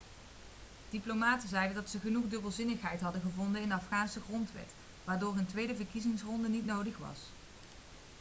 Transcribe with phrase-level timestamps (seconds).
[0.89, 4.67] diplomaten zeiden dat ze genoeg dubbelzinnigheid hadden gevonden in de afghaanse grondwet
[5.03, 7.17] waardoor een tweede verkiezingsronde niet nodig was